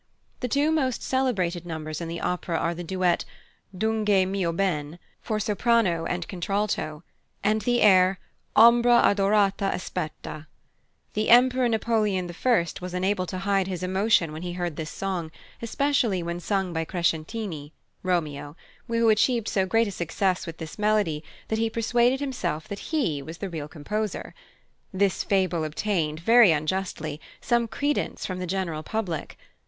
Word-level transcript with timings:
The 0.39 0.47
two 0.47 0.71
most 0.71 1.03
celebrated 1.03 1.63
numbers 1.63 2.01
in 2.01 2.07
the 2.07 2.21
opera 2.21 2.57
are 2.57 2.73
the 2.73 2.83
duet 2.83 3.23
"Dunque 3.77 4.25
mio 4.27 4.51
ben" 4.51 4.97
for 5.21 5.39
soprano 5.39 6.05
and 6.05 6.27
contralto, 6.27 7.03
and 7.43 7.61
the 7.61 7.83
air 7.83 8.17
"Ombra 8.55 9.03
adorata 9.05 9.69
aspetta." 9.71 10.47
The 11.13 11.29
Emperor 11.29 11.69
Napoleon 11.69 12.27
I. 12.43 12.65
was 12.81 12.95
unable 12.95 13.27
to 13.27 13.37
hide 13.37 13.67
his 13.67 13.83
emotion 13.83 14.31
when 14.31 14.41
he 14.41 14.53
heard 14.53 14.75
this 14.75 14.89
song, 14.89 15.29
especially 15.61 16.23
when 16.23 16.39
sung 16.39 16.73
by 16.73 16.83
Crescentini 16.83 17.71
(Romeo); 18.01 18.57
who 18.87 19.07
achieved 19.09 19.47
so 19.47 19.67
great 19.67 19.87
a 19.87 19.91
success 19.91 20.47
with 20.47 20.57
this 20.57 20.79
melody 20.79 21.23
that 21.49 21.59
he 21.59 21.69
persuaded 21.69 22.19
himself 22.19 22.67
that 22.69 22.89
he 22.91 23.21
was 23.21 23.37
the 23.37 23.49
real 23.51 23.67
composer. 23.67 24.33
This 24.91 25.23
fable 25.23 25.63
obtained, 25.63 26.19
very 26.21 26.51
unjustly, 26.51 27.21
some 27.39 27.67
credence 27.67 28.25
from 28.25 28.39
the 28.39 28.47
general 28.47 28.81
public. 28.81 29.37